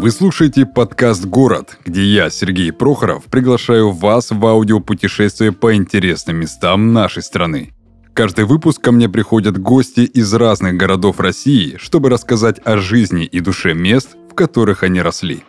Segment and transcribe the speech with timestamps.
[0.00, 6.94] Вы слушаете подкаст «Город», где я, Сергей Прохоров, приглашаю вас в аудиопутешествие по интересным местам
[6.94, 7.74] нашей страны.
[8.14, 13.40] Каждый выпуск ко мне приходят гости из разных городов России, чтобы рассказать о жизни и
[13.40, 15.44] душе мест, в которых они росли.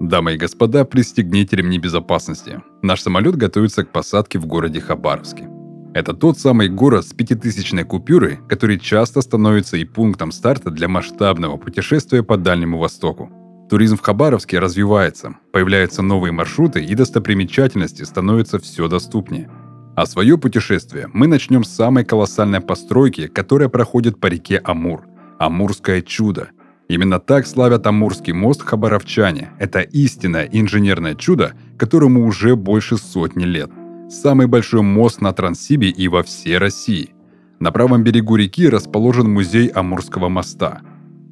[0.00, 2.62] Дамы и господа, пристегните ремни безопасности.
[2.80, 5.50] Наш самолет готовится к посадке в городе Хабаровске.
[5.96, 11.56] Это тот самый город с пятитысячной купюрой, который часто становится и пунктом старта для масштабного
[11.56, 13.30] путешествия по Дальнему Востоку.
[13.70, 19.48] Туризм в Хабаровске развивается, появляются новые маршруты и достопримечательности становятся все доступнее.
[19.96, 25.06] А свое путешествие мы начнем с самой колоссальной постройки, которая проходит по реке Амур–
[25.38, 26.50] Амурское чудо.
[26.90, 29.52] Именно так славят Амурский мост хабаровчане.
[29.58, 33.70] Это истинное инженерное чудо, которому уже больше сотни лет–
[34.08, 37.14] самый большой мост на Транссибе и во всей России.
[37.58, 40.82] На правом берегу реки расположен музей Амурского моста.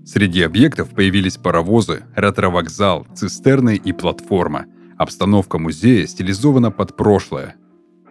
[0.05, 4.67] Среди объектов появились паровозы, ретро-вокзал, цистерны и платформа.
[4.97, 7.57] Обстановка музея стилизована под прошлое.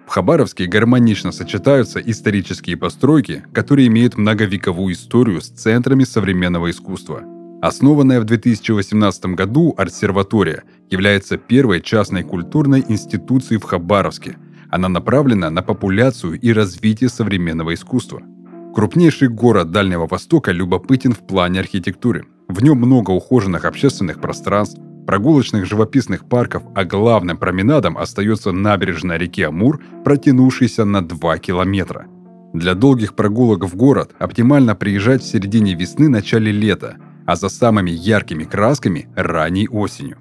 [0.06, 7.24] В Хабаровске гармонично сочетаются исторические постройки, которые имеют многовековую историю с центрами современного искусства.
[7.62, 14.38] Основанная в 2018 году арт-серватория является первой частной культурной институцией в Хабаровске–
[14.74, 18.24] она направлена на популяцию и развитие современного искусства.
[18.74, 22.26] Крупнейший город Дальнего Востока любопытен в плане архитектуры.
[22.48, 29.44] В нем много ухоженных общественных пространств, прогулочных живописных парков, а главным променадом остается набережная реки
[29.44, 32.08] Амур, протянувшаяся на 2 километра.
[32.56, 36.96] Для долгих прогулок в город оптимально приезжать в середине весны-начале лета,
[37.28, 40.18] а за самыми яркими красками– ранней осенью.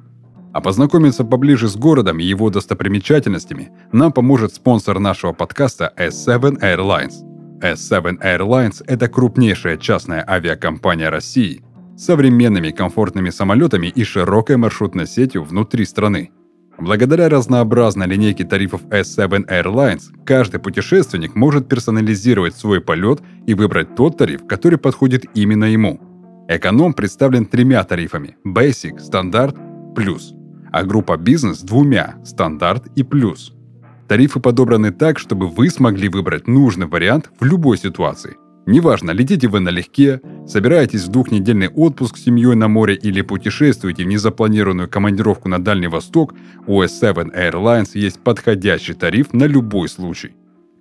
[0.52, 7.14] А познакомиться поближе с городом и его достопримечательностями нам поможет спонсор нашего подкаста S7 Airlines.
[7.62, 11.62] S7 Airlines– это крупнейшая частная авиакомпания России
[11.96, 16.30] с современными комфортными самолетами и широкой маршрутной сетью внутри страны.
[16.78, 24.18] Благодаря разнообразной линейке тарифов S7 Airlines, каждый путешественник может персонализировать свой полет и выбрать тот
[24.18, 26.00] тариф, который подходит именно ему.
[26.48, 29.56] Эконом представлен тремя тарифами– Basic, Стандарт,
[29.94, 30.34] Плюс–
[30.72, 33.52] а группа бизнес двумя– стандарт и плюс.
[34.08, 38.36] Тарифы подобраны так, чтобы вы смогли выбрать нужный вариант в любой ситуации.
[38.66, 44.06] Неважно, летите вы налегке, собираетесь в двухнедельный отпуск с семьей на море или путешествуете в
[44.06, 46.34] незапланированную командировку на Дальний Восток,
[46.66, 50.36] у S7 Airlines есть подходящий тариф на любой случай.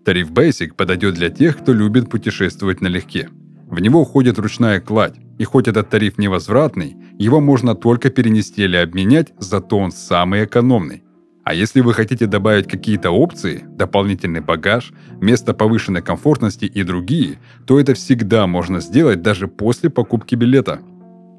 [0.06, 3.30] Тариф Basic подойдет для тех, кто любит путешествовать налегке.
[3.72, 8.76] В него входит ручная кладь, и хоть этот тариф невозвратный, его можно только перенести или
[8.76, 11.04] обменять, зато он самый экономный.
[11.46, 17.80] А если вы хотите добавить какие-то опции, дополнительный багаж, место повышенной комфортности и другие, то
[17.80, 20.82] это всегда можно сделать даже после покупки билета.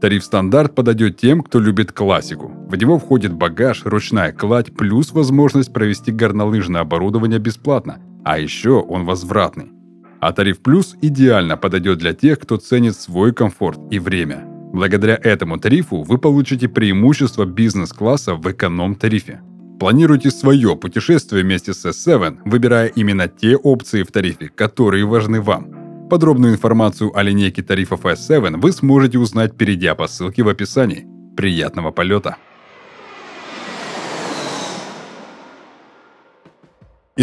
[0.00, 2.50] Тариф стандарт подойдет тем, кто любит классику.
[2.66, 8.00] В него входит багаж, ручная кладь плюс возможность провести горнолыжное оборудование бесплатно.
[8.24, 9.81] А еще он возвратный.
[10.22, 14.44] А тариф плюс идеально подойдет для тех, кто ценит свой комфорт и время.
[14.72, 19.40] Благодаря этому тарифу вы получите преимущество бизнес-класса в эконом-тарифе.
[19.80, 26.08] Планируйте свое путешествие вместе с S7, выбирая именно те опции в тарифе, которые важны вам.
[26.08, 31.04] Подробную информацию о линейке тарифов S7 вы сможете узнать, перейдя по ссылке в описании.
[31.36, 32.36] Приятного полета!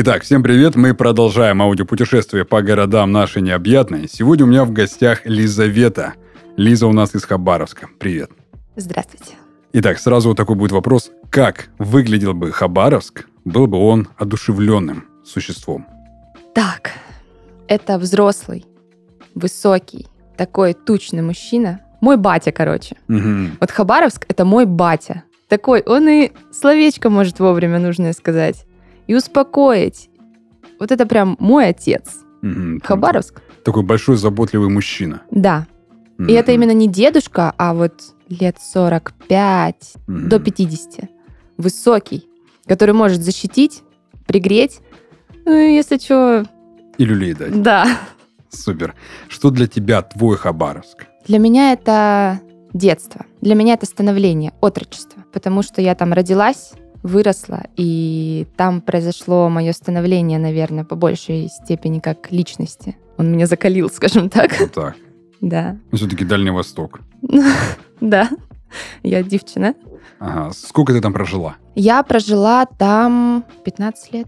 [0.01, 4.07] Итак, всем привет, мы продолжаем аудиопутешествие по городам нашей необъятной.
[4.07, 6.13] Сегодня у меня в гостях Лизавета.
[6.55, 7.89] Лиза у нас из Хабаровска.
[7.99, 8.31] Привет.
[8.77, 9.33] Здравствуйте.
[9.73, 11.11] Итак, сразу вот такой будет вопрос.
[11.29, 15.85] Как выглядел бы Хабаровск, был бы он одушевленным существом?
[16.55, 16.91] Так,
[17.67, 18.65] это взрослый,
[19.35, 20.07] высокий,
[20.37, 21.81] такой тучный мужчина.
[21.99, 22.95] Мой батя, короче.
[23.09, 23.57] Угу.
[23.59, 25.23] Вот Хабаровск— это мой батя.
[25.49, 28.65] Такой, он и словечко может вовремя нужное сказать
[29.09, 30.07] и успокоить.
[30.79, 32.19] Вот это прям мой отец.
[32.43, 32.79] Угу.
[32.83, 33.41] Хабаровск.
[33.65, 35.23] Такой большой заботливый мужчина.
[35.31, 35.65] Да.
[36.19, 36.27] Угу.
[36.27, 37.93] И это именно не дедушка, а вот
[38.29, 40.29] лет 45 Мгм.
[40.29, 41.09] до 50.
[41.57, 42.29] Высокий,
[42.67, 43.81] который может защитить,
[44.27, 44.79] пригреть.
[45.45, 46.45] Ну, если что,
[46.99, 47.61] И люлей дать.
[47.63, 47.87] да.
[48.49, 48.93] Супер.
[49.27, 51.07] Что для тебя твой Хабаровск?
[51.27, 52.39] Для меня это
[52.73, 53.25] детство.
[53.41, 55.23] Для меня это становление, отрочество.
[55.33, 56.73] Потому что я там родилась,
[57.03, 62.97] выросла, и там произошло мое становление, наверное, по большей степени как личности.
[63.17, 64.51] Он меня закалил, скажем так.
[64.59, 64.95] Вот так.
[65.41, 65.77] Да.
[65.93, 67.01] Все-таки Дальний Восток.
[68.01, 68.29] Да.
[69.03, 69.73] Я девчина.
[70.19, 70.51] Ага.
[70.53, 71.55] Сколько ты там прожила?
[71.75, 74.27] Я прожила там 15 лет.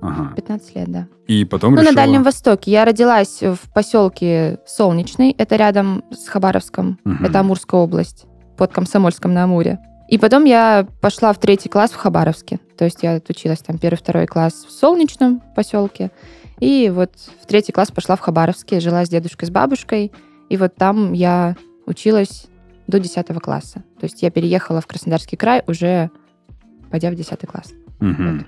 [0.00, 0.32] Ага.
[0.36, 1.08] 15 лет, да.
[1.26, 1.92] И потом Ну, решила...
[1.92, 2.70] на Дальнем Востоке.
[2.70, 7.26] Я родилась в поселке Солнечный, это рядом с Хабаровском, Мгм.
[7.26, 8.24] это Амурская область,
[8.56, 9.78] под Комсомольском на Амуре.
[10.10, 12.58] И потом я пошла в третий класс в Хабаровске.
[12.76, 16.10] То есть я отучилась там первый, второй класс в Солнечном поселке.
[16.58, 17.12] И вот
[17.42, 20.12] в третий класс пошла в Хабаровске, жила с дедушкой, с бабушкой.
[20.48, 22.46] И вот там я училась
[22.88, 23.84] до 10 класса.
[24.00, 26.10] То есть я переехала в Краснодарский край уже
[26.90, 27.72] пойдя в 10 класс.
[28.00, 28.46] Мгм.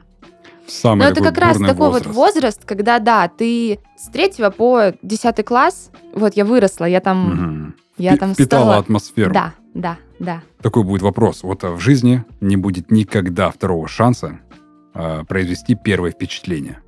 [0.67, 2.07] Самый Но Ну, это как раз такой возраст.
[2.07, 7.31] вот возраст, когда, да, ты с третьего по 10 класс, вот я выросла, я там,
[7.31, 7.75] Мгм.
[7.99, 8.77] я там Впитала стала...
[8.79, 9.33] атмосферу.
[9.33, 10.43] Да, да, да.
[10.61, 11.43] Такой будет вопрос.
[11.43, 14.39] Вот а, в жизни не будет никогда второго шанса
[14.95, 16.79] а, произвести первое впечатление.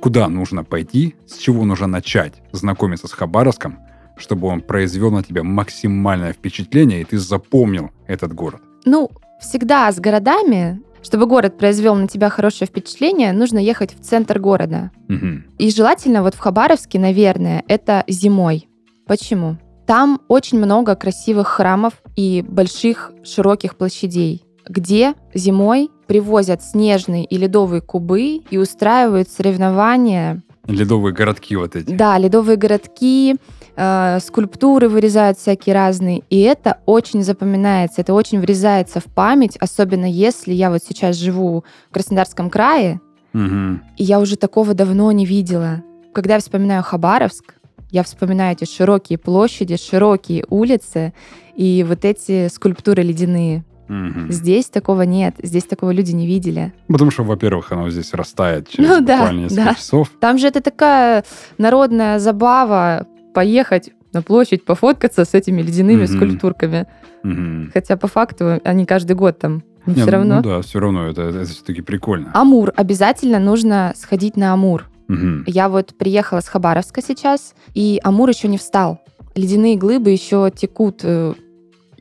[0.00, 3.78] Куда нужно пойти, с чего нужно начать знакомиться с Хабаровском,
[4.16, 8.60] чтобы он произвел на тебя максимальное впечатление, и ты запомнил этот город.
[8.84, 9.10] Ну,
[9.40, 14.90] всегда с городами, чтобы город произвел на тебя хорошее впечатление, нужно ехать в центр города.
[15.08, 15.44] Мгм.
[15.58, 18.68] И желательно вот в Хабаровске, наверное, это зимой.
[19.06, 19.58] Почему?
[19.86, 27.80] Там очень много красивых храмов и больших широких площадей, где зимой привозят снежные и ледовые
[27.82, 30.42] кубы и устраивают соревнования.
[30.66, 31.90] Ледовые городки вот эти.
[31.90, 33.36] Да, ледовые городки,
[33.76, 36.22] э, скульптуры вырезают всякие разные.
[36.30, 41.64] И это очень запоминается, это очень врезается в память, особенно если я вот сейчас живу
[41.90, 43.00] в Краснодарском крае,
[43.34, 43.82] Мгм.
[43.98, 45.82] и я уже такого давно не видела.
[46.14, 47.56] Когда я вспоминаю Хабаровск,
[47.94, 51.12] я вспоминаю эти широкие площади, широкие улицы
[51.54, 53.64] и вот эти скульптуры ледяные.
[53.86, 54.32] Мгм.
[54.32, 56.72] Здесь такого нет, здесь такого люди не видели.
[56.88, 59.74] Потому что, во-первых, оно здесь растает через Ну да, буквально несколько да.
[59.74, 60.10] часов.
[60.18, 61.22] Там же это такая
[61.56, 66.16] народная забава поехать на площадь, пофоткаться с этими ледяными Мгм.
[66.16, 66.86] скульптурками.
[67.22, 67.70] Мгм.
[67.72, 69.62] Хотя по факту они каждый год там.
[69.86, 70.40] Но Не, все ну равно.
[70.42, 72.30] да, все равно, это, это все-таки прикольно.
[72.34, 72.72] Амур.
[72.74, 74.86] Обязательно нужно сходить на Амур.
[75.08, 75.44] Мгм.
[75.46, 79.00] Я вот приехала с Хабаровска сейчас, и Амур еще не встал.
[79.34, 81.34] Ледяные глыбы еще текут, э,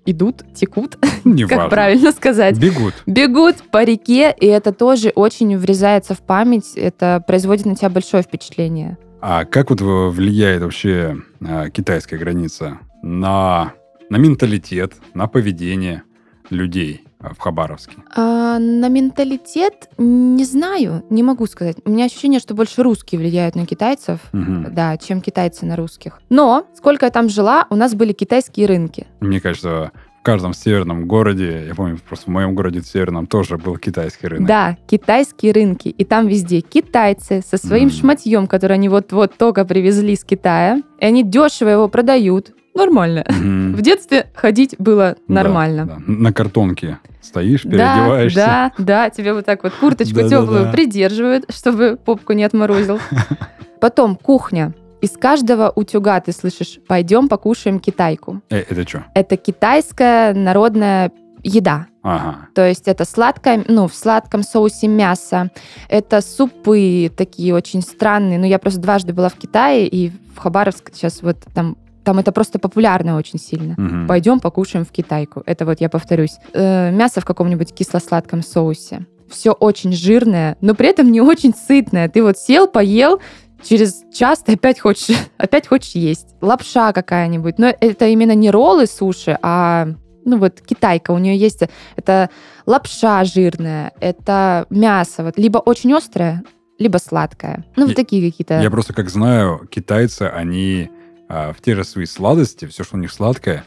[0.06, 1.58] идут, текут, Неважно.
[1.58, 2.58] как правильно сказать.
[2.60, 2.94] Бегут.
[3.06, 8.24] Бегут по реке, и это тоже очень врезается в память, это производит на тебя большое
[8.24, 8.98] впечатление.
[9.22, 13.74] А как вот влияет вообще э, китайская граница на,
[14.10, 16.04] на менталитет, на поведение
[16.50, 17.96] людей в Хабаровске?
[18.16, 21.78] А, на менталитет не знаю, не могу сказать.
[21.86, 24.74] У меня ощущение, что больше русские влияют на китайцев, Мгм.
[24.74, 26.20] да, чем китайцы на русских.
[26.30, 29.08] Но сколько я там жила, у нас были китайские рынки.
[29.22, 29.92] Мне кажется,
[30.24, 34.28] в каждом северном городе, я помню, просто в моем городе в северном тоже был китайский
[34.28, 34.48] рынок.
[34.48, 35.90] Да, китайские рынки.
[35.90, 37.92] И там везде китайцы со своим Мгм.
[37.98, 40.82] шматьем, который они вот-вот только привезли с Китая.
[41.02, 42.52] И они дешево его продают.
[42.74, 43.26] Нормально.
[43.28, 43.74] Мгм.
[43.76, 45.86] В детстве ходить было Да, нормально.
[45.88, 45.98] да.
[46.08, 48.36] На картонке стоишь, Да, переодеваешься.
[48.38, 52.98] да, да, тебе вот так вот курточку теплую придерживают, чтобы попку не отморозил.
[53.82, 54.74] Потом кухня.
[55.04, 58.42] Из каждого утюга ты слышишь «пойдем покушаем китайку».
[58.50, 59.04] Э, это что?
[59.14, 61.12] Это китайская народная
[61.44, 61.88] еда.
[62.04, 62.48] Ага.
[62.56, 65.52] То есть это сладкое, ну, в сладком соусе мясо.
[65.90, 68.40] Это супы такие очень странные.
[68.40, 72.32] Ну, я просто дважды была в Китае, и в Хабаровск сейчас вот там, там это
[72.32, 73.76] просто популярно очень сильно.
[73.78, 74.08] Мгм.
[74.08, 75.44] Пойдем покушаем в китайку.
[75.46, 76.38] Это вот я повторюсь.
[76.54, 79.06] Э, мясо в каком-нибудь кисло-сладком соусе.
[79.30, 82.08] Все очень жирное, но при этом не очень сытное.
[82.08, 83.20] Ты вот сел, поел,
[83.64, 86.36] через час ты опять хочешь, опять хочешь есть.
[86.42, 87.60] Лапша какая-нибудь.
[87.60, 89.88] Но это именно не роллы суши, а
[90.26, 91.64] ну вот китайка, у нее есть
[91.96, 92.30] это
[92.66, 96.44] лапша жирная, это мясо, вот либо очень острое,
[96.80, 97.66] либо сладкое.
[97.76, 98.62] Ну, Я- вот такие какие-то.
[98.62, 100.90] Я просто как знаю, китайцы, они
[101.30, 103.66] а, в те же свои сладости, все, что у них сладкое,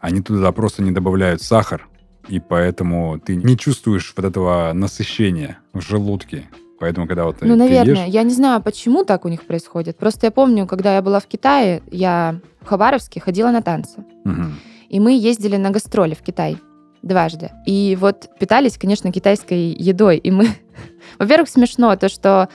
[0.00, 1.88] они туда просто не добавляют сахар,
[2.28, 6.48] и поэтому ты не чувствуешь вот этого насыщения в желудке.
[6.82, 8.06] Поэтому, когда вот Ну, наверное.
[8.06, 8.12] ешь...
[8.12, 9.96] Я не знаю, почему так у них происходит.
[9.96, 14.04] Просто я помню, когда я была в Китае, я в Хабаровске ходила на танцы.
[14.24, 14.54] Мгм.
[14.88, 16.56] И мы ездили на гастроли в Китай
[17.02, 17.52] дважды.
[17.66, 20.18] И вот питались, конечно, китайской едой.
[20.18, 20.48] И мы...
[21.20, 22.48] Во-первых, смешно то, что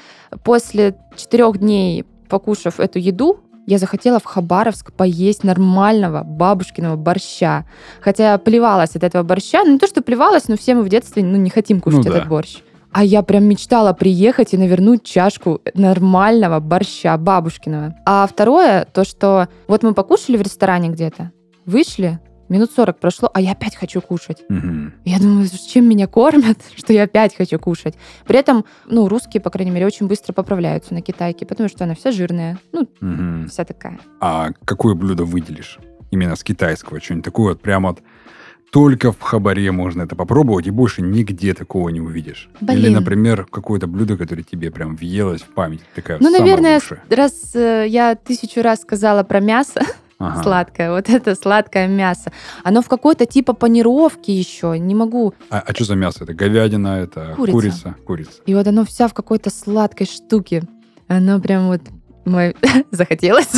[0.44, 7.66] после четырех дней, покушав эту еду, я захотела в Хабаровск поесть нормального бабушкиного борща.
[8.02, 9.64] Хотя я плевалась от этого борща.
[9.64, 12.12] Ну, не то, что плевалась, но все мы в детстве ну, не хотим кушать Ну
[12.12, 12.18] да.
[12.18, 12.58] этот борщ.
[12.98, 17.94] А я прям мечтала приехать и навернуть чашку нормального борща бабушкиного.
[18.08, 21.32] А второе, то, что вот мы покушали в ресторане где-то,
[21.68, 24.42] вышли, минут 40 прошло, а я опять хочу кушать.
[24.50, 24.96] Мгм.
[25.06, 27.94] Я думаю, чем меня кормят, что я опять хочу кушать.
[28.26, 31.94] При этом, ну, русские, по крайней мере, очень быстро поправляются на китайке, потому что она
[31.94, 33.48] вся жирная, ну, Мгм.
[33.48, 34.00] вся такая.
[34.20, 35.78] А какое блюдо выделишь?
[36.10, 38.00] Именно с китайского, что-нибудь такое вот прям вот
[38.78, 42.48] только в Хабаре можно это попробовать, и больше нигде такого не увидишь.
[42.62, 42.78] Блин.
[42.78, 45.82] Или, например, какое-то блюдо, которое тебе прям въелось в память.
[45.96, 47.02] Такая Ну, наверное, лучшая.
[47.10, 49.82] раз э, я тысячу раз сказала про мясо
[50.20, 50.44] Ага.
[50.44, 52.32] сладкое, вот это сладкое мясо,
[52.64, 55.34] оно в какой-то типа панировке еще, не могу.
[55.50, 56.24] А, а что за мясо?
[56.24, 57.52] Это говядина, это Курица.
[57.58, 57.96] курица?
[58.06, 58.42] Курица.
[58.46, 60.62] И вот оно вся в какой-то сладкой штуке.
[61.08, 61.82] Оно прям вот
[62.28, 62.56] мой...
[62.92, 63.52] захотелось.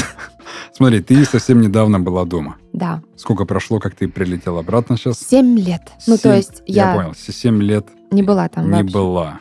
[0.73, 2.55] Смотри, ты совсем недавно была дома.
[2.73, 5.19] Да, Сколько прошло, как ты прилетела обратно сейчас?
[5.19, 5.81] семь лет.
[6.07, 8.93] Ну, то есть я, понял, семь лет не была там не вообще.
[8.93, 9.39] была.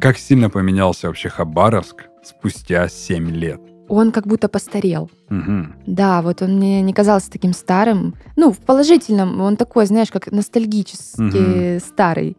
[0.00, 3.60] Как сильно поменялся вообще Хабаровск спустя семь лет?
[3.88, 5.10] Он как будто постарел.
[5.30, 5.74] Мгм.
[5.86, 8.14] Да, вот он мне не казался таким старым.
[8.36, 12.36] Ну, в положительном, он такой, знаешь, как ностальгически старый.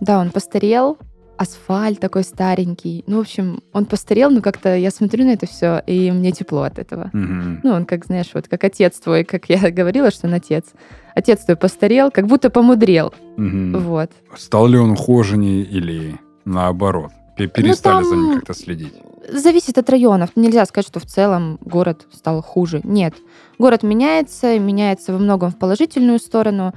[0.00, 0.98] Да, он постарел,
[1.40, 3.02] асфальт такой старенький.
[3.06, 6.62] Ну, в общем, он постарел, но как-то я смотрю на это все, и мне тепло
[6.62, 7.08] от этого.
[7.14, 7.60] Мгм.
[7.62, 10.64] Ну, он как, знаешь, вот как отец твой, как я говорила, что он отец.
[11.14, 13.14] Отец твой постарел, как будто помудрел.
[13.38, 13.78] Мгм.
[13.78, 14.10] Вот.
[14.36, 17.10] Стал ли он ухоженнее или наоборот?
[17.38, 18.92] Пе- Перестали за ним там- как-то следить?
[19.32, 20.30] Зависит от районов.
[20.36, 22.80] Нельзя сказать, что в целом город стал хуже.
[22.84, 23.14] Нет.
[23.58, 26.74] Город меняется, меняется во многом в положительную сторону,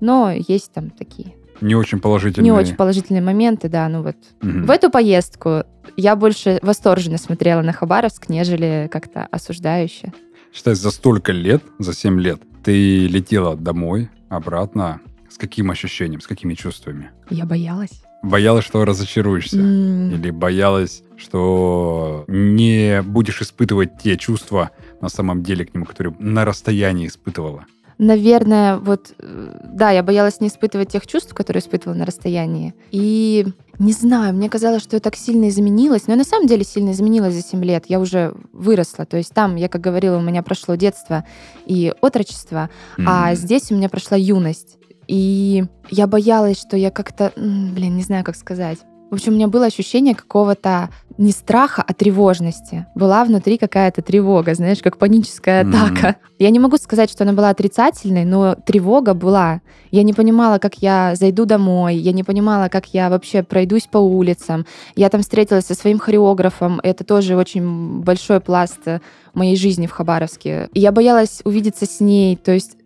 [0.00, 2.44] но есть там такие Не очень положительные.
[2.44, 4.16] не очень положительные моменты, да, ну вот.
[4.42, 4.66] Мгм.
[4.66, 5.64] В эту поездку
[5.96, 10.12] я больше восторженно смотрела на Хабаровск, нежели как-то осуждающе.
[10.52, 15.00] Считай, за столько лет, за 7 лет, ты летела домой, обратно.
[15.30, 17.10] С каким ощущением, с какими чувствами?
[17.30, 18.02] Я боялась.
[18.22, 19.58] Боялась, что разочаруешься?
[19.58, 26.14] М, Или боялась, что не будешь испытывать те чувства на самом деле к нему, которые
[26.18, 27.64] на расстоянии испытывала?
[28.02, 32.74] Наверное, вот, э, да, я боялась не испытывать тех чувств, которые испытывала на расстоянии.
[32.90, 33.46] И
[33.78, 36.90] не знаю, мне казалось, что я так сильно изменилась, но я на самом деле сильно
[36.90, 37.84] изменилась за 7 лет.
[37.86, 39.04] Я уже выросла.
[39.06, 41.24] То есть там, я как говорила, у меня прошло детство
[41.64, 42.70] и отрочество,
[43.06, 43.36] а Мгм.
[43.36, 44.78] здесь у меня прошла юность.
[45.06, 48.78] И я боялась, что я как-то, блин, не знаю, как сказать.
[49.12, 50.88] В общем, у меня было ощущение какого-то
[51.18, 52.86] не страха, а тревожности.
[52.94, 56.16] Была внутри какая-то тревога, знаешь, как паническая атака.
[56.38, 59.60] Я не могу сказать, что она была отрицательной, но тревога была.
[59.90, 63.98] Я не понимала, как я зайду домой, я не понимала, как я вообще пройдусь по
[63.98, 64.64] улицам.
[64.96, 69.00] Я там встретилась со своим хореографом, это тоже очень большой пласт э,
[69.34, 70.70] моей жизни в Хабаровске.
[70.72, 72.78] И я боялась увидеться с ней, то есть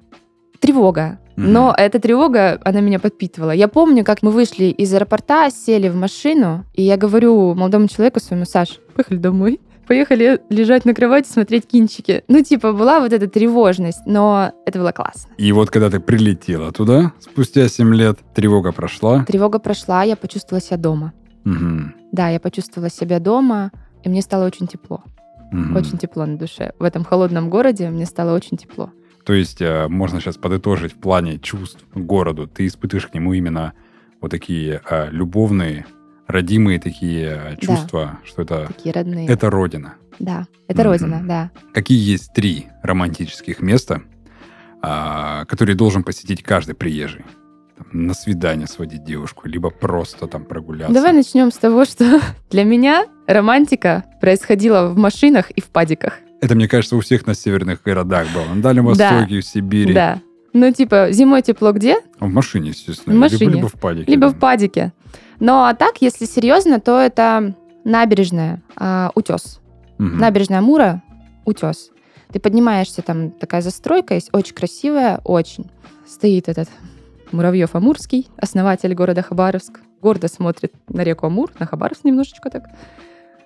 [0.59, 1.21] тревога.
[1.37, 3.50] Но эта тревога, она меня подпитывала.
[3.50, 8.21] Я помню, как мы вышли из аэропорта, сели в машину, и я говорю молодому человеку
[8.21, 9.61] своему, Саш, поехали домой.
[9.87, 12.25] Поехали лежать на кровати, смотреть кинчики.
[12.26, 15.31] Ну, типа, была вот эта тревожность, но это было классно.
[15.38, 19.25] И вот когда ты прилетела туда, спустя 7 лет, тревога прошла.
[19.25, 21.12] Тревога прошла, я почувствовала себя дома.
[21.45, 21.95] Мгм.
[22.11, 23.71] Да, я почувствовала себя дома,
[24.02, 25.05] и мне стало очень тепло.
[25.52, 25.76] Мгм.
[25.76, 26.73] Очень тепло на душе.
[26.81, 28.90] В этом холодном городе мне стало очень тепло.
[29.26, 32.47] То есть э, можно сейчас подытожить в плане чувств к городу.
[32.47, 33.73] Ты испытываешь к нему именно
[34.21, 35.85] вот такие э, любовные,
[36.28, 39.26] родимые такие э, чувства, что это, Такие родные.
[39.28, 39.95] это родина.
[40.21, 40.90] Да, это Мгм.
[40.90, 41.50] родина, да.
[41.75, 44.02] Какие есть три романтических места,
[44.80, 47.25] а, которые должен посетить каждый приезжий?
[47.76, 50.95] Там, на свидание сводить девушку, либо просто там прогуляться.
[50.95, 56.21] Давай начнем с того, что для меня романтика происходила в машинах и в падиках.
[56.40, 58.55] Это, мне кажется, у всех на северных городах было.
[58.55, 59.11] На Дальнем Да.
[59.12, 59.95] Востоке, в Сибири.
[59.95, 60.21] Да.
[60.52, 61.97] Ну, типа, зимой тепло где?
[62.19, 63.12] В машине, естественно.
[63.12, 63.52] В Либо- машине.
[63.55, 64.11] Либо, в падике.
[64.11, 64.35] Либо да.
[64.35, 64.93] в падике.
[65.40, 69.61] Но а так, если серьезно, то это набережная, а, утес.
[69.99, 70.19] Мгм.
[70.19, 71.02] Набережная Амура,
[71.45, 71.90] утес.
[72.33, 75.71] Ты поднимаешься, там такая застройка есть, очень красивая, очень.
[76.07, 76.69] Стоит этот
[77.33, 79.81] Муравьев Амурский, основатель города Хабаровск.
[80.02, 82.64] Гордо смотрит на реку Амур, на Хабаровск немножечко так,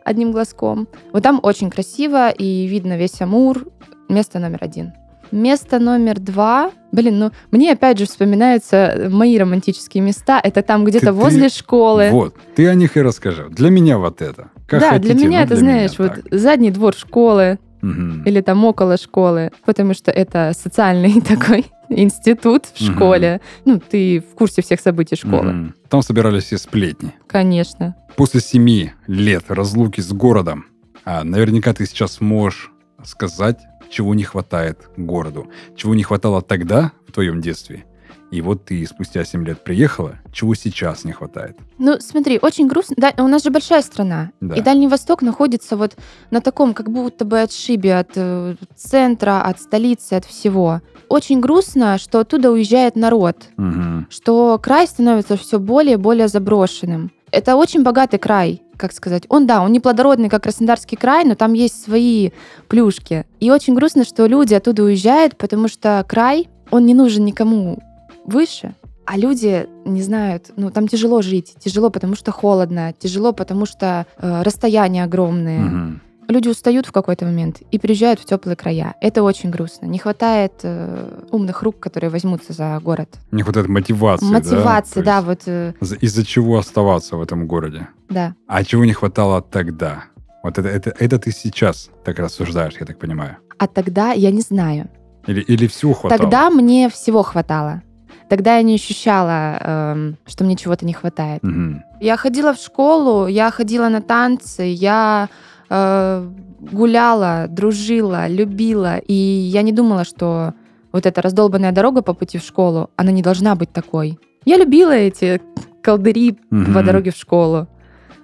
[0.04, 0.88] одним глазком.
[1.12, 3.66] Вот там очень красиво, и видно весь Амур.
[4.08, 4.92] Место номер один.
[5.30, 6.72] Место номер два.
[6.90, 10.40] Блин, ну мне опять же вспоминаются мои романтические места.
[10.42, 12.08] Это там где-то ты- возле школы.
[12.10, 13.46] Вот, ты о них и расскажи.
[13.50, 14.50] Для меня вот это.
[14.66, 16.38] Как да, хотите, для меня это, для знаешь, меня вот так.
[16.38, 18.22] задний двор школы Мгм.
[18.24, 22.94] или там около школы, потому что это социальный такой институт в Мгм.
[22.94, 23.40] школе.
[23.64, 25.52] Ну, ты в курсе всех событий школы.
[25.52, 25.74] Мгм.
[25.88, 27.12] Там собирались все сплетни.
[27.26, 27.96] Конечно.
[28.16, 30.66] После семи лет разлуки с городом,
[31.04, 32.70] а, наверняка ты сейчас сможешь
[33.04, 33.58] сказать,
[33.90, 35.48] чего не хватает городу.
[35.74, 37.84] Чего не хватало тогда, в твоем детстве.
[38.30, 41.56] И вот ты спустя 7 лет приехала, чего сейчас не хватает.
[41.78, 42.94] Ну, смотри, очень грустно.
[42.98, 44.30] Да, у нас же большая страна.
[44.40, 44.54] Да.
[44.54, 45.96] И Дальний Восток находится вот
[46.30, 50.80] на таком, как будто бы отшибе от э, центра, от столицы, от всего.
[51.08, 53.36] Очень грустно, что оттуда уезжает народ.
[53.56, 54.06] Мгм.
[54.10, 57.10] что край становится все более и более заброшенным.
[57.32, 59.24] Это очень богатый край, как сказать.
[59.28, 62.30] Он, да, он не плодородный, как Краснодарский край, но там есть свои
[62.68, 63.26] плюшки.
[63.38, 67.78] И очень грустно, что люди оттуда уезжают, потому что край, он не нужен никому
[68.24, 68.74] выше,
[69.06, 74.06] а люди не знают, ну там тяжело жить, тяжело, потому что холодно, тяжело, потому что
[74.18, 75.60] э, расстояния огромные.
[75.60, 76.00] Мгм.
[76.28, 78.94] Люди устают в какой-то момент и приезжают в теплые края.
[79.00, 79.86] Это очень грустно.
[79.86, 83.08] Не хватает э, умных рук, которые возьмутся за город.
[83.32, 84.32] Не хватает мотивации, да?
[84.32, 87.88] Мотивации, да, есть вот, э, за- Из-за чего оставаться в этом городе?
[88.08, 88.34] да.
[88.46, 90.04] А чего не хватало тогда?
[90.44, 93.38] Вот это, это, это ты сейчас так рассуждаешь, я так понимаю.
[93.58, 94.88] А тогда я не знаю.
[95.26, 96.18] Или, или всего хватало?
[96.20, 97.82] Тогда мне всего хватало.
[98.30, 101.42] Тогда я не ощущала, эм, что мне чего-то не хватает.
[101.42, 101.82] Мгм.
[102.00, 105.28] Я ходила в школу, я ходила на танцы, я
[105.68, 106.28] э,
[106.60, 108.98] гуляла, дружила, любила.
[108.98, 110.54] И я не думала, что
[110.92, 114.16] вот эта раздолбанная дорога по пути в школу, она не должна быть такой.
[114.44, 115.40] Я любила эти
[115.82, 116.72] колдыри Мгм.
[116.72, 117.66] по дороге в школу.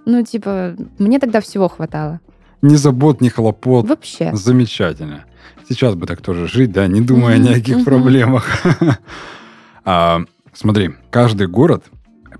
[0.04, 2.20] Ну, типа, мне тогда всего хватало.
[2.62, 3.88] Ни забот, ни хлопот.
[3.88, 4.30] Вообще.
[4.34, 5.24] Замечательно.
[5.68, 7.84] Сейчас бы так тоже жить, да, не думая Мгм, ни о каких мгм.
[7.84, 8.46] проблемах.
[9.86, 10.20] А,
[10.52, 11.84] Смотри, каждый город,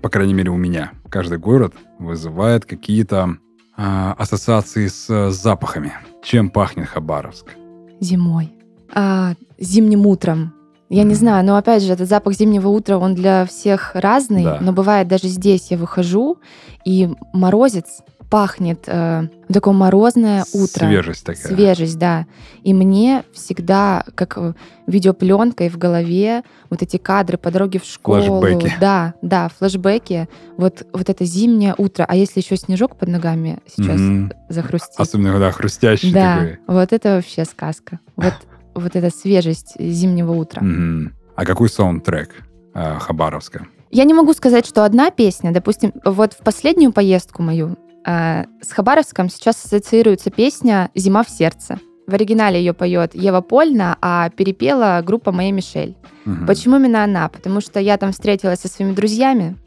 [0.01, 3.37] по крайней мере у меня, каждый город вызывает какие-то
[3.75, 5.93] а, ассоциации с э, запахами.
[6.23, 7.53] Чем пахнет Хабаровск?
[7.99, 8.51] Зимой.
[8.91, 10.53] А, зимним утром.
[10.89, 14.57] Я не знаю, но опять же, этот запах зимнего утра, он для всех разный, Да.
[14.61, 16.39] но бывает даже здесь я выхожу,
[16.85, 17.99] и морозец
[18.29, 20.85] пахнет э, такое морозное утро.
[20.87, 21.41] Свежесть такая.
[21.55, 22.25] Свежесть, да.
[22.63, 24.53] И мне всегда, как э,
[24.85, 28.21] видеопленкой в голове, вот эти кадры по дороге в школу.
[28.41, 28.73] Флэшбэки.
[28.81, 30.27] Да, да, флешбеки.
[30.57, 32.05] Вот, вот это зимнее утро.
[32.07, 34.33] А если еще снежок под ногами сейчас Мгм.
[34.49, 34.99] захрустит?
[34.99, 36.59] Особенно, когда хрустящий Да, такой.
[36.67, 37.99] вот это вообще сказка.
[38.15, 38.33] Вот,
[38.75, 40.61] вот эта свежесть зимнего утра.
[40.61, 41.13] Мгм.
[41.35, 42.31] А какой саундтрек
[42.73, 43.67] а, Хабаровска?
[43.89, 47.75] Я не могу сказать, что одна песня, допустим, вот в последнюю поездку мою э,
[48.07, 51.79] с Хабаровском сейчас ассоциируется песня «Зима в сердце».
[52.07, 55.97] В оригинале ее поет Ева Польна, а перепела группа «Моя Мишель».
[56.23, 56.47] Мгм.
[56.47, 57.27] Почему именно она?
[57.27, 59.57] Потому что я там встретилась со своими друзьями,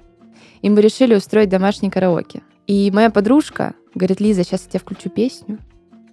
[0.63, 2.41] и мы решили устроить домашний караоке.
[2.67, 5.59] И моя подружка говорит, Лиза, сейчас я тебе включу песню.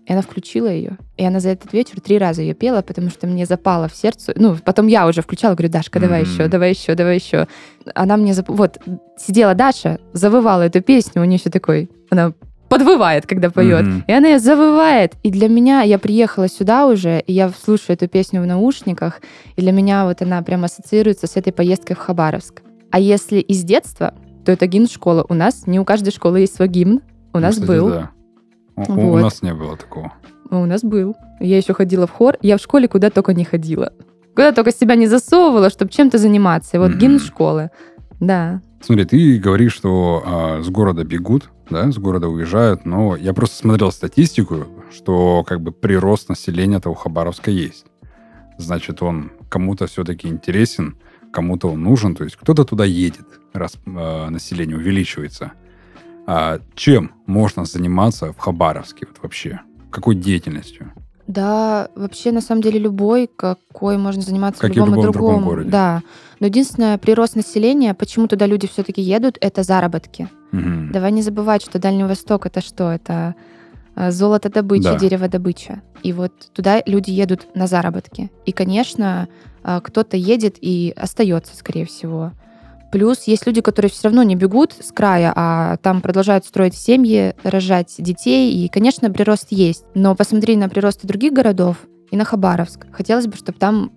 [0.07, 0.97] И она включила ее.
[1.17, 4.31] И она за этот вечер три раза ее пела, потому что мне запало в сердце.
[4.37, 6.31] Ну, потом я уже включала, говорю, Дашка, давай Мгм.
[6.31, 7.47] еще, давай еще, давай еще.
[7.93, 8.31] Она мне...
[8.31, 8.77] зап- Вот,
[9.17, 11.89] сидела Даша, завывала эту песню, у нее еще такой...
[12.09, 12.31] Она
[12.69, 13.85] подвывает, когда поет.
[13.85, 14.03] Мгм.
[14.07, 15.13] И она ее завывает.
[15.23, 19.21] И для меня, я приехала сюда уже, и я слушаю эту песню в наушниках,
[19.57, 22.61] и для меня вот она прям ассоциируется с этой поездкой в Хабаровск.
[22.91, 24.13] А если из детства,
[24.45, 25.25] то это гимн школы.
[25.27, 27.01] У нас не у каждой школы есть свой гимн.
[27.33, 27.89] У нас Кстати, был.
[27.89, 28.11] да.
[28.77, 29.21] У- У, Вот.
[29.21, 30.13] нас не было такого.
[30.49, 31.15] У нас был.
[31.39, 32.37] Я еще ходила в хор.
[32.41, 33.91] Я в школе куда только не ходила.
[34.35, 36.77] Куда только себя не засовывала, чтобы чем-то заниматься.
[36.77, 36.99] И вот Мгм.
[36.99, 37.69] гимн школы.
[38.19, 38.61] Да.
[38.81, 43.57] Смотри, ты говоришь, что а, с города бегут, да, с города уезжают, но я просто
[43.57, 47.85] смотрел статистику, что как бы прирост населения-то у Хабаровска есть.
[48.57, 50.95] Значит, он кому-то все-таки интересен,
[51.33, 55.51] кому-то он нужен, то есть кто-то туда едет, раз а, население увеличивается.
[56.27, 59.61] А чем можно заниматься в Хабаровске вот вообще?
[59.89, 60.91] Какой деятельностью?
[61.25, 64.97] Да, вообще, на самом деле, любой, какой можно заниматься Как в и в любом, и
[64.97, 65.49] любом другом другом.
[65.49, 65.69] городе.
[65.69, 66.03] Да.
[66.39, 70.29] Но единственное, прирост населения, почему туда люди все-таки едут, это заработки.
[70.51, 70.91] Мгм.
[70.91, 72.91] Давай не забывать, что Дальний Восток это что?
[72.91, 73.35] Это
[73.95, 74.95] э, золотодобыча, Да.
[74.99, 75.81] дереводобыча.
[76.03, 78.31] И вот туда люди едут на заработки.
[78.45, 79.27] И, конечно,
[79.63, 82.31] э, кто-то едет и остается, скорее всего.
[82.91, 87.33] Плюс есть люди, которые все равно не бегут с края, а там продолжают строить семьи,
[87.43, 88.53] рожать детей.
[88.63, 89.83] И, конечно, прирост есть.
[89.93, 91.77] Но посмотри на приросты других городов
[92.11, 92.87] и на Хабаровск.
[92.91, 93.91] Хотелось бы, чтобы там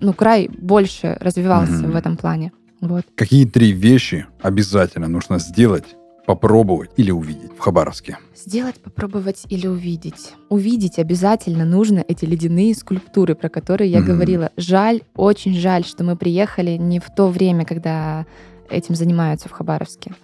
[0.00, 1.90] ну, край больше развивался Мгм.
[1.92, 2.52] в этом плане.
[2.80, 3.04] Вот.
[3.16, 5.84] Какие три вещи обязательно нужно сделать,
[6.26, 8.18] попробовать или увидеть в Хабаровске?
[8.34, 10.34] Сделать, попробовать или увидеть.
[10.48, 14.06] Увидеть обязательно нужно эти ледяные скульптуры, про которые я Мгм.
[14.08, 14.50] говорила.
[14.56, 18.26] Жаль, очень жаль, что мы приехали не в то время, когда
[18.68, 20.14] этим занимаются в Хабаровске.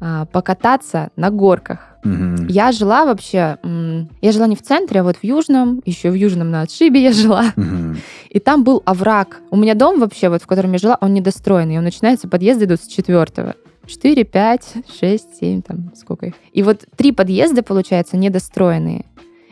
[0.00, 1.78] А, покататься на горках.
[2.04, 2.48] Мгм.
[2.48, 3.58] Я жила вообще,
[4.20, 7.12] я жила не в центре, а вот в Южном, еще в Южном на отшибе я
[7.12, 7.52] жила.
[7.54, 7.98] Мгм.
[8.28, 9.40] И там был овраг.
[9.50, 11.78] У меня дом вообще, вот в котором я жила, он недостроенный.
[11.78, 13.54] Он начинается, подъезды идут с четвертого.
[13.86, 16.34] 4, 5, 6, 7, там сколько их.
[16.52, 19.06] И вот три подъезда, получается, недостроенные.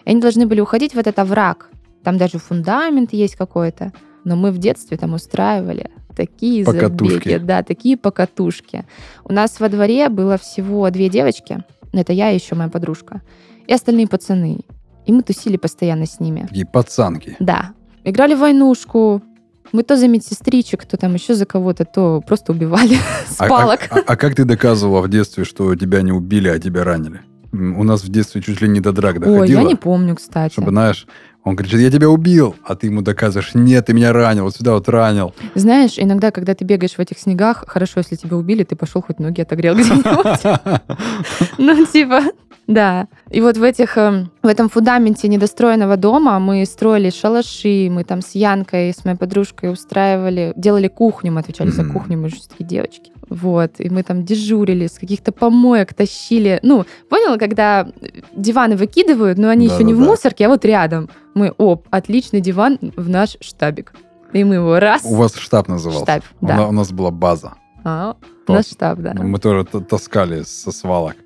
[0.04, 1.70] И они должны были уходить в этот овраг.
[2.04, 3.92] Там даже фундамент есть какой-то.
[4.24, 7.28] Но мы в детстве там устраивали такие Покатушки.
[7.28, 7.44] забеги.
[7.44, 8.84] Да, такие покатушки.
[9.24, 11.62] У нас во дворе было всего две девочки.
[11.92, 13.22] Это я и еще моя подружка.
[13.66, 14.60] И остальные пацаны.
[15.06, 16.42] И мы тусили постоянно с ними.
[16.42, 17.36] Такие пацанки.
[17.40, 17.72] Да.
[18.04, 19.22] Играли в войнушку.
[19.72, 22.96] Мы то за медсестричек, то там еще за кого-то, то просто убивали
[23.28, 23.80] с А- а- палок.
[23.90, 27.20] А, а как ты доказывала в детстве, что тебя не убили, а тебя ранили?
[27.52, 29.60] У нас в детстве чуть ли не до драк Ой, доходило.
[29.60, 30.52] я не помню, кстати.
[30.52, 31.06] Чтобы, знаешь,
[31.42, 34.74] Он кричит, я тебя убил, а ты ему доказываешь, нет, ты меня ранил, вот сюда
[34.74, 35.34] вот ранил.
[35.56, 39.18] Знаешь, иногда, когда ты бегаешь в этих снегах, хорошо, если тебя убили, ты пошел хоть
[39.18, 40.80] ноги отогрел где-нибудь.
[41.58, 42.22] Ну, типа,
[42.70, 43.08] да.
[43.30, 48.22] И вот в этих, эм, в этом фундаменте недостроенного дома мы строили шалаши, мы там
[48.22, 52.64] с Янкой, с моей подружкой устраивали, делали кухню, мы отвечали за кухню, мы же такие
[52.64, 53.10] девочки.
[53.28, 56.60] Вот, и мы там дежурили, с каких-то помоек тащили.
[56.62, 57.88] Ну, поняла, когда
[58.34, 60.10] диваны выкидывают, но они еще не в Да-да-да.
[60.10, 61.10] мусорке, а вот рядом.
[61.34, 63.92] Мы, оп, отличный диван в наш штабик.
[64.32, 66.04] И мы его раз, У вас штаб назывался?
[66.04, 66.68] штаб, да.
[66.68, 67.54] У нас была база.
[67.84, 68.14] А,
[68.48, 69.12] наш штаб, да.
[69.14, 71.16] Мы тоже таскали со свалок.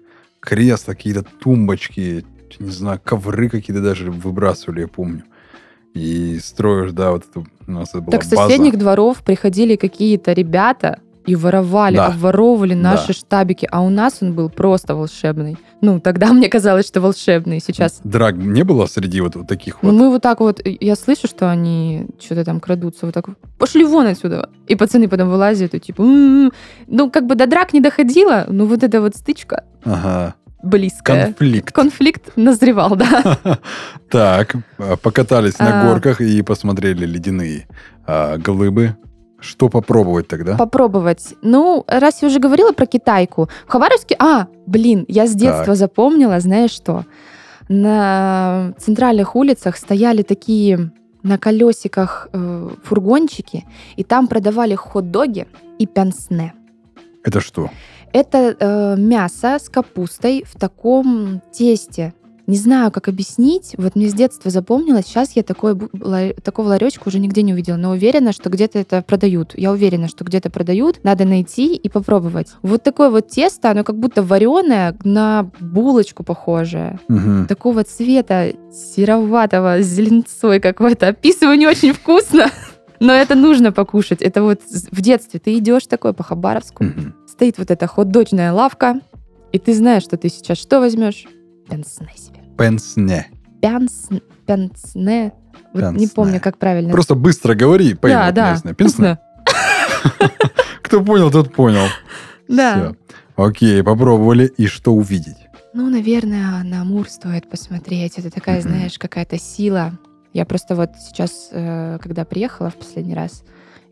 [0.45, 2.25] Кресла, какие-то тумбочки,
[2.59, 5.25] не знаю, ковры какие-то даже выбрасывали, я помню.
[5.95, 8.49] И строишь, да, вот эту, у нас это была Так с база.
[8.49, 12.07] соседних дворов приходили какие-то ребята и воровали, Да.
[12.07, 13.13] обворовывали наши Да.
[13.15, 15.57] штабики, а у нас он был просто волшебный.
[15.81, 17.61] Ну, тогда мне казалось, что волшебный.
[17.61, 19.99] Сейчас Драк не было среди вот, вот таких Ну, вот?
[19.99, 23.85] мы вот так вот, я слышу, что они что-то там крадутся, вот так вот, пошли
[23.85, 24.49] вон отсюда.
[24.67, 26.53] И пацаны потом вылазят и типа, «М-м-м».
[26.87, 30.35] ну, как бы до драк не доходило, но вот эта вот стычка Ага.
[30.63, 31.27] близкая.
[31.27, 31.73] Конфликт.
[31.73, 33.39] Конфликт назревал, да.
[34.11, 35.87] Так, а, покатались на А.
[35.89, 37.67] горках и посмотрели ледяные
[38.07, 38.97] а, глыбы.
[39.45, 40.57] Что попробовать тогда?
[40.57, 41.35] Попробовать.
[41.43, 44.17] Ну, раз я уже говорила про китайку, в Хабаровске...
[44.19, 45.77] А, блин, я с детства Так.
[45.77, 47.05] запомнила, знаешь что?
[47.69, 50.91] На центральных улицах стояли такие
[51.23, 53.65] на колесиках э, фургончики,
[53.97, 55.47] и там продавали хот-доги
[55.79, 56.55] и пянсне.
[57.23, 57.71] Это что?
[58.13, 62.15] Это э, мясо с капустой в таком тесте.
[62.47, 63.75] Не знаю, как объяснить.
[63.79, 65.07] Вот мне с детства запомнилось.
[65.07, 65.75] Сейчас я такой,
[66.43, 67.77] такого ларечка уже нигде не увидела.
[67.77, 69.53] Но уверена, что где-то это продают.
[69.57, 71.03] Я уверена, что где-то продают.
[71.05, 72.49] Надо найти и попробовать.
[72.63, 76.99] Вот такое вот тесто, оно как будто вареное, на булочку похожее.
[77.09, 77.47] Мгм.
[77.47, 81.09] Такого цвета сероватого, с зеленцой какой-то.
[81.09, 82.51] Описываю не очень вкусно.
[83.01, 84.23] Но это нужно покушать.
[84.23, 87.15] Это вот в детстве ты идешь такой по Хабаровску, Мгм.
[87.27, 89.01] стоит вот эта хот-дочная лавка,
[89.53, 91.27] и ты знаешь, что ты сейчас что возьмешь?
[91.69, 92.41] Пенсне себе.
[92.59, 93.27] Пенсне.
[93.61, 94.09] Пянс,
[94.47, 95.33] пенсне.
[95.73, 96.09] Вот не Пенсне.
[96.15, 96.93] помню, как правильно.
[96.93, 98.75] Просто быстро говори, поймут да, да.
[98.75, 99.19] Пенсне.
[99.19, 99.19] вкусно.
[100.83, 101.87] Кто понял, тот понял.
[102.49, 102.75] Да.
[102.77, 102.97] Всё.
[103.37, 104.47] Окей, попробовали.
[104.57, 105.37] И что увидеть?
[105.73, 108.19] Ну, наверное, на Амур стоит посмотреть.
[108.19, 108.69] Это такая, Мгм.
[108.69, 109.99] знаешь, какая-то сила.
[110.33, 113.43] Я просто вот сейчас, э, когда приехала в последний раз,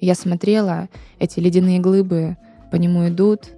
[0.00, 2.36] я смотрела, эти ледяные глыбы
[2.70, 3.50] по нему идут,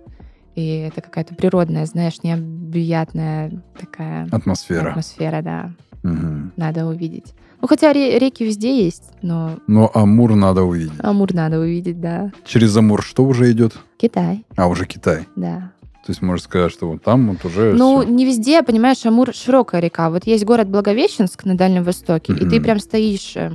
[0.55, 4.91] и это какая-то природная, знаешь, необъятная такая Атмосфера.
[4.91, 5.71] атмосфера, да,
[6.03, 6.53] Мгм.
[6.57, 7.35] надо увидеть.
[7.61, 10.93] Ну, хотя ре- реки везде есть, но Но Амур надо увидеть.
[10.99, 12.31] Амур надо увидеть, да.
[12.45, 13.75] Через Амур что уже идет?
[13.97, 15.27] Китай, А, уже Китай.
[15.35, 15.71] да.
[16.05, 18.11] То есть можно сказать, что вот там вот уже Ну, всё.
[18.11, 20.11] не везде, понимаешь, Амур широкая река.
[20.11, 23.53] Вот есть город Благовещенск на Дальнем Востоке, и ты прям стоишь э,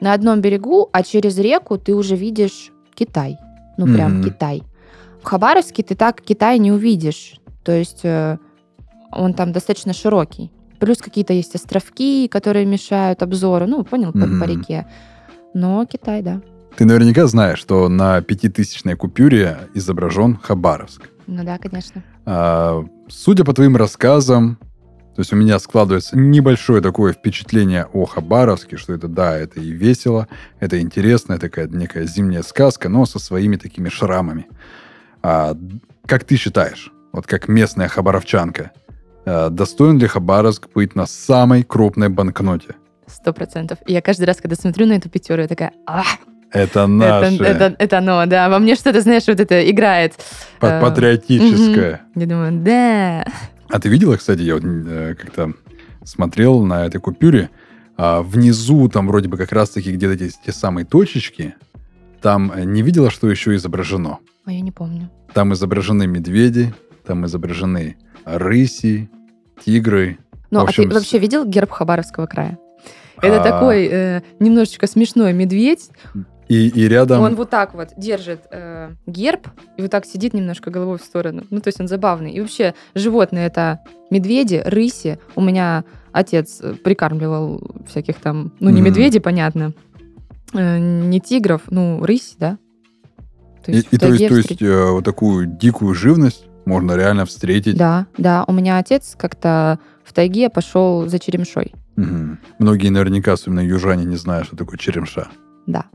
[0.00, 3.36] на одном берегу, а через реку ты уже видишь Китай.
[3.78, 4.24] Ну, прям Мгм.
[4.24, 4.62] Китай.
[5.26, 7.40] В Хабаровске ты так Китай не увидишь.
[7.64, 8.38] То есть э,
[9.10, 10.52] он там достаточно широкий.
[10.78, 13.66] Плюс какие-то есть островки, которые мешают обзору.
[13.66, 14.40] Ну, понял, по, Мгм.
[14.40, 14.86] по реке.
[15.52, 16.42] Но Китай, да.
[16.76, 21.08] Ты наверняка знаешь, что на пятитысячной купюре изображен Хабаровск.
[21.26, 22.04] Ну да, конечно.
[22.24, 24.58] А, судя по твоим рассказам,
[25.16, 29.70] то есть у меня складывается небольшое такое впечатление о Хабаровске, что это, да, это и
[29.70, 30.28] весело,
[30.60, 34.46] это интересно, это такая некая зимняя сказка, но со своими такими шрамами.
[35.28, 35.56] А,
[36.06, 38.70] как ты считаешь, вот как местная хабаровчанка,
[39.24, 42.76] а, достоин ли Хабаровск быть на самой крупной банкноте?
[43.08, 43.78] Сто процентов.
[43.86, 46.04] И я каждый раз, когда смотрю на эту пятерку, я такая, а,
[46.52, 48.48] Это это, наше, это, это оно, да.
[48.48, 50.14] Во мне что-то, знаешь, вот это играет.
[50.60, 52.02] па- э, патриотическое.
[52.14, 53.26] Я думаю, да.
[53.68, 55.54] А ты видела, кстати, я вот э, как-то
[56.04, 57.50] смотрел на этой купюре,
[57.96, 61.56] а, внизу там вроде бы как раз-таки где-то те, те самые точечки,
[62.20, 64.18] там э, не видела, что еще изображено.
[64.44, 65.10] А я не помню.
[65.34, 66.74] Там изображены медведи,
[67.04, 69.10] там изображены рыси,
[69.64, 70.18] тигры.
[70.50, 72.58] Ну, В а общем, ты вообще видел герб Хабаровского края?
[73.22, 75.90] Это А, такой э, немножечко смешной медведь.
[76.48, 77.22] И, и рядом...
[77.22, 81.42] Он вот так вот держит э, герб и вот так сидит немножко головой в сторону.
[81.50, 82.30] Ну, то есть он забавный.
[82.32, 85.18] И вообще животные это медведи, рыси.
[85.34, 88.84] У меня отец э, прикармливал всяких там, ну, не Мгм.
[88.90, 89.72] медведи, понятно,
[90.52, 92.58] э, не тигров, ну, рысь, да?
[93.64, 96.92] То И, есть, и в то есть, то есть э, вот такую дикую живность можно
[96.92, 97.76] реально встретить.
[97.76, 98.44] Да, да.
[98.46, 101.74] У меня отец как-то в тайге пошел за черемшой.
[101.96, 102.38] Мгм.
[102.58, 105.28] Многие наверняка, особенно южане, не знают, что такое черемша.
[105.66, 105.86] Да.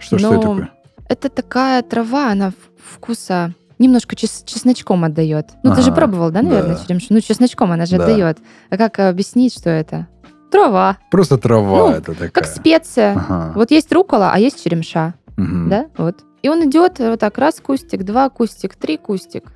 [0.00, 0.70] Что, что Но- это такое?
[1.08, 2.52] Это такая трава, она
[2.84, 5.46] вкуса немножко чес- чесночком отдает.
[5.62, 6.84] Ну, ты же Ага, пробовал, да, наверное, да.
[6.84, 7.06] черемшу?
[7.10, 8.04] Ну, чесночком она же Да.
[8.04, 8.38] отдает.
[8.70, 10.06] А как объяснить, что это?
[10.50, 10.98] Трава.
[11.10, 12.30] Просто трава Ну, это такая.
[12.30, 13.12] Как специя.
[13.12, 13.52] Ага.
[13.54, 15.14] Вот есть рукола, а есть черемша.
[15.36, 15.68] Мгм.
[15.68, 16.16] Да, вот.
[16.42, 19.52] И он идет вот так, раз кустик, два кустик, три кустик.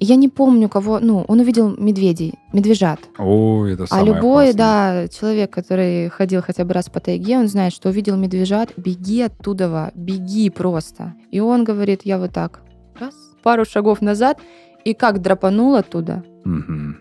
[0.00, 2.98] И я не помню, кого, ну, он увидел медведей, медвежат.
[3.16, 5.02] Ой, это А самое любой, опасное.
[5.04, 9.22] да, человек, который ходил хотя бы раз по тайге, он знает, что увидел медвежат, беги
[9.22, 11.14] оттуда, беги просто.
[11.30, 12.60] И он говорит, я вот так,
[12.98, 14.38] раз, пару шагов назад,
[14.84, 16.98] и как драпанул оттуда, Мгм.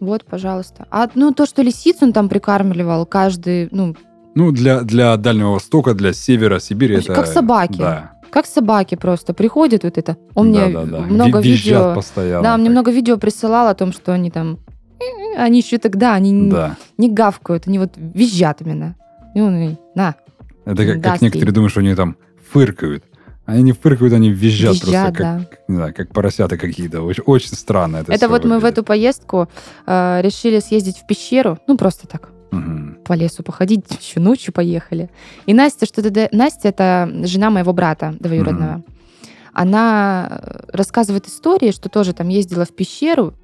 [0.00, 0.86] Вот, пожалуйста.
[0.90, 3.94] А ну то, что лисиц он там прикармливал каждый, ну,
[4.34, 7.14] Ну, для, для Дальнего Востока, для Севера Сибири это...
[7.14, 7.78] как собаки.
[7.78, 8.12] Да.
[8.30, 10.16] как собаки просто приходят вот это.
[10.34, 11.00] Он мне Да-да-да.
[11.02, 12.42] много Ви- визжат видео, постоянно.
[12.42, 12.72] да, мне так.
[12.72, 14.58] много видео присылал о том, что они там,
[15.38, 16.76] они еще тогда, они Да.
[16.98, 18.94] не гавкают, они вот визжат именно.
[19.34, 20.14] И он, на,
[20.66, 21.54] Это как, как некоторые ей.
[21.54, 22.16] думают, что они там
[22.50, 23.04] фыркают.
[23.46, 25.46] Они не фыркают, они визжат, Визжат, просто, как, да.
[25.68, 27.02] не знаю, как поросята какие-то.
[27.02, 28.78] Очень, очень странно это Это вот мы в выглядит.
[28.78, 29.48] эту поездку
[29.86, 32.98] э, решили съездить в пещеру, ну просто так, Мгм.
[33.04, 35.10] по лесу походить, еще ночью поехали.
[35.46, 36.28] И Настя что-то...
[36.32, 38.82] Настя это жена моего брата двоюродного.
[39.52, 43.34] Она э, рассказывает истории, что тоже там ездила в пещеру,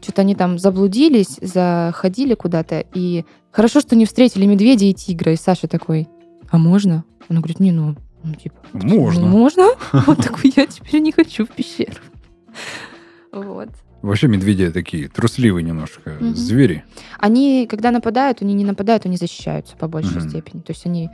[0.00, 5.32] что-то они там заблудились, заходили куда-то, и хорошо, что не встретили медведя и тигра.
[5.32, 6.08] И Саша такой,
[6.50, 7.04] а можно?
[7.28, 9.20] Она говорит, не, ну, ну, типа, Можно.
[9.22, 9.68] «Ну, можно?
[10.06, 12.00] Он такой, я теперь не хочу в пещеру.
[13.32, 13.68] Вот.
[14.02, 16.34] Вообще медведи такие трусливые немножко Мгм.
[16.34, 16.84] звери.
[17.18, 20.28] Они, когда нападают, они не нападают, они защищаются по большей Мгм.
[20.30, 20.60] степени.
[20.60, 21.10] То есть они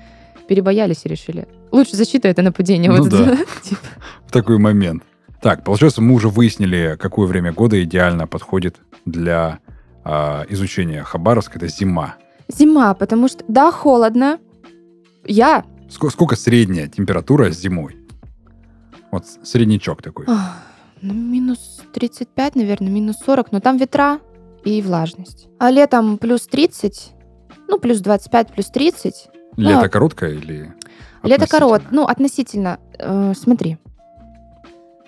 [0.49, 1.49] перебоялись и решили.
[1.73, 2.91] Лучше защита это нападение.
[2.91, 3.33] Ну вот да.
[3.33, 3.81] это, типа.
[4.27, 5.03] в такой момент.
[5.41, 9.59] Так, получается, мы уже выяснили, какое время года идеально подходит для
[10.05, 11.59] а, изучения Хабаровска.
[11.59, 12.17] Это зима.
[12.49, 14.39] Зима, потому что, да, холодно.
[15.27, 15.65] Я,
[15.95, 17.97] Ск- сколько средняя температура зимой?
[19.11, 20.25] Вот среднячок такой.
[20.29, 20.63] ах,
[21.01, 24.19] ну, минус 35, наверное, минус 40, но там ветра
[24.65, 25.49] и влажность.
[25.59, 27.13] А летом плюс 30,
[27.69, 29.29] ну, плюс 25, плюс 30.
[29.57, 30.73] Лето ну, короткое или
[31.23, 32.01] Лето корот, относительно?
[32.03, 33.79] ну, относительно, э, смотри.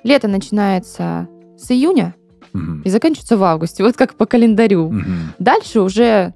[0.05, 2.14] Лето начинается с июня
[2.53, 2.83] Мгм.
[2.83, 4.88] и заканчивается в августе, вот как по календарю.
[4.90, 5.33] Мгм.
[5.40, 6.33] Дальше уже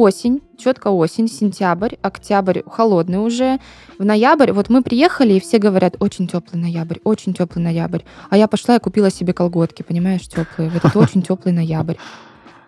[0.00, 3.58] осень, четко осень, сентябрь, октябрь холодный уже.
[3.98, 8.00] В ноябрь, вот мы приехали, и все говорят, очень теплый ноябрь, очень теплый ноябрь.
[8.28, 10.70] А я пошла и купила себе колготки, понимаешь, теплые.
[10.70, 11.94] Вот это очень теплый ноябрь.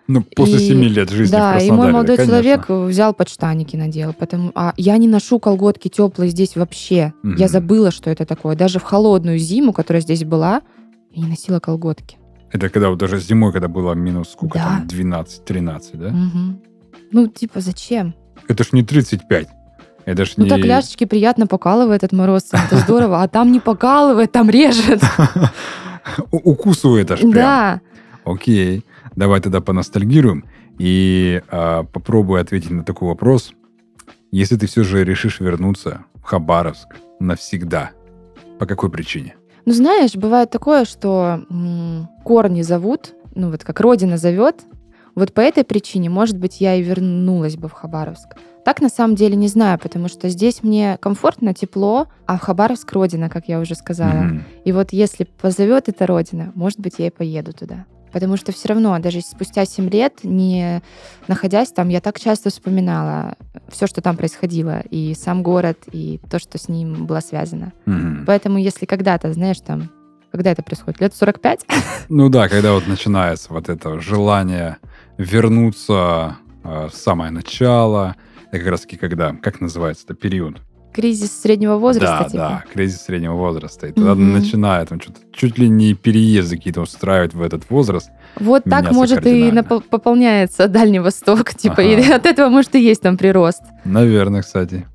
[0.07, 2.41] Ну, после И- семи лет жизни Да, и мой молодой конечно.
[2.41, 7.13] человек взял подштаники надел, потому а я не ношу колготки теплые здесь вообще.
[7.21, 7.35] Мгм.
[7.35, 8.55] Я забыла, что это такое.
[8.55, 10.63] Даже в холодную зиму, которая здесь была,
[11.11, 12.17] я не носила колготки.
[12.51, 14.65] Это когда вот даже зимой, когда было минус сколько Да.
[14.79, 16.09] там, 12-13, да?
[16.09, 16.59] Мгм.
[17.11, 18.13] Ну, типа, зачем?
[18.47, 19.47] Это ж не 35.
[20.05, 20.49] Это ж Ну не...
[20.49, 25.01] так ляжечки приятно покалывает от мороза, это здорово, а там не покалывает, там режет.
[26.31, 27.31] Укусывает аж прям.
[27.31, 27.81] Да.
[28.25, 28.85] Окей.
[29.15, 30.45] Давай тогда поностальгируем
[30.77, 33.51] и а, попробуй ответить на такой вопрос.
[34.31, 37.91] Если ты все же решишь вернуться в Хабаровск навсегда,
[38.59, 39.35] по какой причине?
[39.65, 44.61] Ну, знаешь, бывает такое, что м, корни зовут, ну вот как родина зовет,
[45.15, 48.35] вот по этой причине, может быть, я и вернулась бы в Хабаровск.
[48.65, 52.91] Так на самом деле не знаю, потому что здесь мне комфортно, тепло, а в Хабаровск
[52.91, 54.23] родина, как я уже сказала.
[54.23, 54.43] Мгм.
[54.65, 57.85] И вот если позовет эта родина, может быть, я и поеду туда.
[58.11, 60.81] Потому что все равно, даже спустя 7 лет, не
[61.27, 63.35] находясь там, я так часто вспоминала
[63.69, 67.73] все, что там происходило, и сам город, и то, что с ним было связано.
[67.85, 68.23] Мгм.
[68.25, 69.89] Поэтому, если когда-то, знаешь, там,
[70.31, 71.65] когда это происходит, лет 45,
[72.09, 74.77] Ну да, когда вот начинается вот это желание
[75.19, 78.15] вернуться э, в самое начало,
[78.51, 80.57] это как раз таки когда, как называется это период?
[80.91, 82.37] кризис среднего возраста, да, типа.
[82.37, 83.85] да, кризис среднего возраста.
[83.87, 84.33] И тогда Мгм.
[84.33, 88.09] начинает он что-то, чуть ли не переезды какие-то устраивать в этот возраст.
[88.39, 92.15] Вот так, может, и напо- пополняется Дальний Восток, типа, и Ага.
[92.15, 93.61] от этого, может, и есть там прирост.
[93.85, 94.87] Наверное, кстати.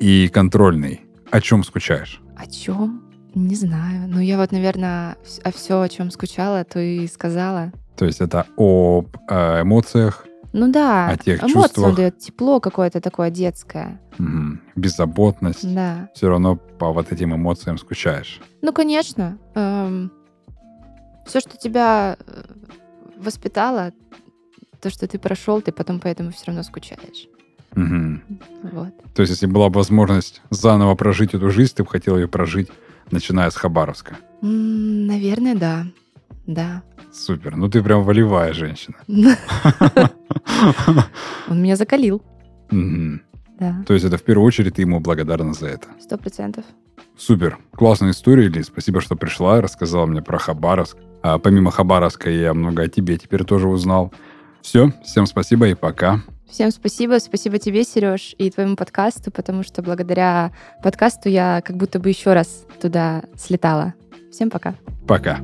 [0.00, 1.02] И контрольный.
[1.30, 2.20] О чем скучаешь?
[2.36, 3.02] О чем?
[3.34, 4.08] Не знаю.
[4.08, 7.72] Ну, я вот, наверное, о все, о чем скучала, то и сказала.
[7.96, 11.94] То есть это об э, эмоциях, Ну да, О тех эмоции он чувствах.
[11.96, 14.00] дает, тепло какое-то такое детское.
[14.18, 15.74] мгм, беззаботность.
[15.74, 16.08] Да.
[16.14, 18.40] Все равно по вот этим эмоциям скучаешь.
[18.62, 19.38] Ну, конечно.
[21.26, 22.42] все, что тебя э,
[23.16, 23.92] воспитало,
[24.80, 27.28] то, что ты прошел, ты потом поэтому все равно скучаешь.
[27.74, 28.22] Мгм.
[28.72, 28.88] Вот.
[29.14, 32.68] То есть если была бы возможность заново прожить эту жизнь, ты бы хотел ее прожить,
[33.10, 34.16] начиная с Хабаровска.
[34.42, 35.86] М, Наверное, да.
[36.46, 36.82] Да.
[37.12, 37.56] Супер.
[37.56, 38.96] Ну ты прям волевая женщина.
[41.48, 42.22] Он меня закалил.
[42.70, 43.84] Да.
[43.86, 45.86] То есть это в первую очередь ты ему благодарна за это.
[46.00, 46.64] Сто процентов.
[47.16, 47.58] Супер.
[47.72, 48.66] Классная история, Лиз.
[48.66, 50.96] Спасибо, что пришла, рассказала мне про Хабаровск.
[51.22, 54.12] А помимо Хабаровска я много о тебе теперь тоже узнал.
[54.62, 56.22] Все, всем спасибо и пока.
[56.50, 57.18] Всем спасибо.
[57.18, 62.32] Спасибо тебе, Сереж, и твоему подкасту, потому что благодаря подкасту я как будто бы еще
[62.32, 63.94] раз туда слетала.
[64.30, 64.74] Всем пока.
[65.06, 65.40] Пока.